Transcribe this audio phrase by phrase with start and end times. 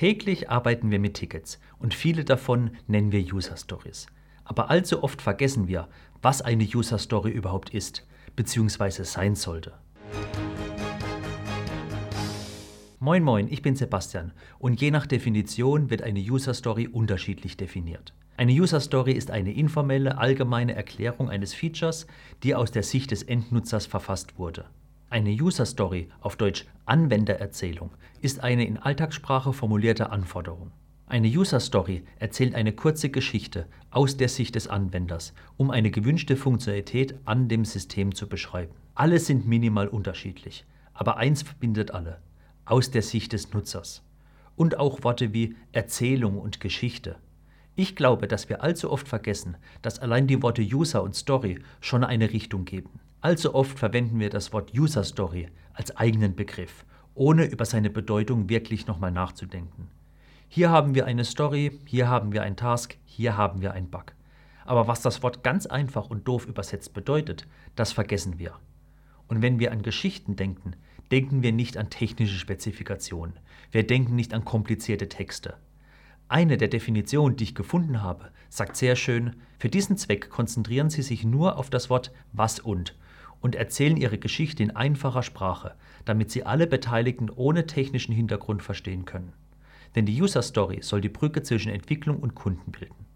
[0.00, 4.06] Täglich arbeiten wir mit Tickets und viele davon nennen wir User Stories.
[4.44, 5.90] Aber allzu oft vergessen wir,
[6.22, 9.02] was eine User Story überhaupt ist bzw.
[9.02, 9.74] sein sollte.
[12.98, 18.14] Moin Moin, ich bin Sebastian und je nach Definition wird eine User Story unterschiedlich definiert.
[18.38, 22.06] Eine User Story ist eine informelle, allgemeine Erklärung eines Features,
[22.42, 24.64] die aus der Sicht des Endnutzers verfasst wurde.
[25.12, 27.90] Eine User Story, auf Deutsch Anwendererzählung,
[28.20, 30.70] ist eine in Alltagssprache formulierte Anforderung.
[31.08, 36.36] Eine User Story erzählt eine kurze Geschichte aus der Sicht des Anwenders, um eine gewünschte
[36.36, 38.72] Funktionalität an dem System zu beschreiben.
[38.94, 42.20] Alle sind minimal unterschiedlich, aber eins verbindet alle,
[42.64, 44.04] aus der Sicht des Nutzers.
[44.54, 47.16] Und auch Worte wie Erzählung und Geschichte.
[47.74, 52.04] Ich glaube, dass wir allzu oft vergessen, dass allein die Worte User und Story schon
[52.04, 53.00] eine Richtung geben.
[53.22, 58.48] Allzu oft verwenden wir das Wort User Story als eigenen Begriff, ohne über seine Bedeutung
[58.48, 59.88] wirklich nochmal nachzudenken.
[60.48, 64.14] Hier haben wir eine Story, hier haben wir ein Task, hier haben wir ein Bug.
[64.64, 68.54] Aber was das Wort ganz einfach und doof übersetzt bedeutet, das vergessen wir.
[69.28, 70.74] Und wenn wir an Geschichten denken,
[71.10, 73.38] denken wir nicht an technische Spezifikationen.
[73.70, 75.58] Wir denken nicht an komplizierte Texte.
[76.28, 81.02] Eine der Definitionen, die ich gefunden habe, sagt sehr schön, für diesen Zweck konzentrieren Sie
[81.02, 82.96] sich nur auf das Wort was und
[83.40, 85.74] und erzählen ihre Geschichte in einfacher Sprache,
[86.04, 89.32] damit sie alle Beteiligten ohne technischen Hintergrund verstehen können.
[89.94, 93.06] Denn die User Story soll die Brücke zwischen Entwicklung und Kunden bilden.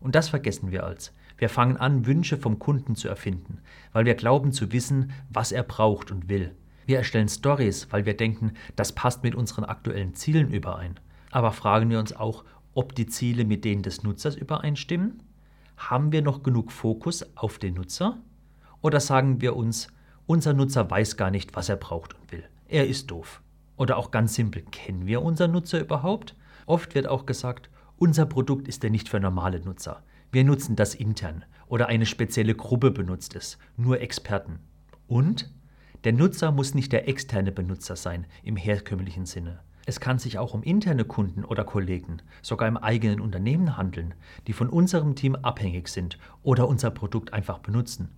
[0.00, 1.12] Und das vergessen wir als.
[1.38, 3.58] Wir fangen an, Wünsche vom Kunden zu erfinden,
[3.92, 6.54] weil wir glauben zu wissen, was er braucht und will.
[6.86, 10.98] Wir erstellen Stories, weil wir denken, das passt mit unseren aktuellen Zielen überein.
[11.30, 12.44] Aber fragen wir uns auch,
[12.74, 15.22] ob die Ziele mit denen des Nutzers übereinstimmen?
[15.76, 18.18] Haben wir noch genug Fokus auf den Nutzer?
[18.82, 19.88] Oder sagen wir uns,
[20.26, 22.44] unser Nutzer weiß gar nicht, was er braucht und will.
[22.68, 23.40] Er ist doof.
[23.76, 26.36] Oder auch ganz simpel, kennen wir unseren Nutzer überhaupt?
[26.66, 30.02] Oft wird auch gesagt, unser Produkt ist ja nicht für normale Nutzer.
[30.30, 34.58] Wir nutzen das intern oder eine spezielle Gruppe benutzt es, nur Experten.
[35.06, 35.50] Und?
[36.04, 39.60] Der Nutzer muss nicht der externe Benutzer sein im herkömmlichen Sinne.
[39.86, 44.14] Es kann sich auch um interne Kunden oder Kollegen, sogar im eigenen Unternehmen handeln,
[44.46, 48.08] die von unserem Team abhängig sind oder unser Produkt einfach benutzen.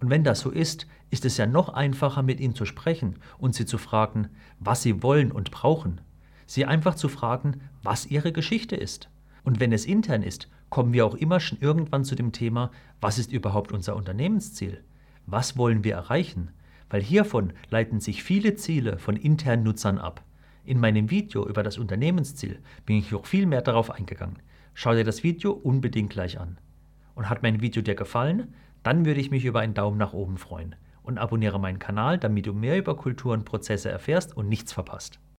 [0.00, 3.54] Und wenn das so ist, ist es ja noch einfacher, mit ihnen zu sprechen und
[3.54, 4.28] sie zu fragen,
[4.58, 6.00] was sie wollen und brauchen.
[6.46, 9.10] Sie einfach zu fragen, was ihre Geschichte ist.
[9.44, 13.18] Und wenn es intern ist, kommen wir auch immer schon irgendwann zu dem Thema, was
[13.18, 14.82] ist überhaupt unser Unternehmensziel?
[15.26, 16.50] Was wollen wir erreichen?
[16.88, 20.24] Weil hiervon leiten sich viele Ziele von internen Nutzern ab.
[20.64, 24.38] In meinem Video über das Unternehmensziel bin ich noch viel mehr darauf eingegangen.
[24.74, 26.58] Schau dir das Video unbedingt gleich an.
[27.14, 28.54] Und hat mein Video dir gefallen?
[28.82, 32.46] Dann würde ich mich über einen Daumen nach oben freuen und abonniere meinen Kanal, damit
[32.46, 35.20] du mehr über Kultur und Prozesse erfährst und nichts verpasst.